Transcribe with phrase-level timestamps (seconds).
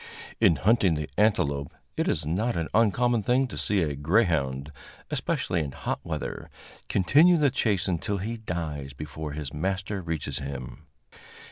[0.39, 4.71] In hunting the antelope, it is not an uncommon thing to see a greyhound,
[5.11, 6.49] especially in hot weather,
[6.89, 10.87] continue the chase until he dies before his master reaches him.